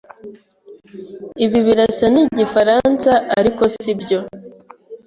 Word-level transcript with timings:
Ibi 1.43 1.59
birasa 1.67 2.05
nkigifaransa, 2.13 3.11
ariko 3.39 3.63
sibyo. 3.75 4.19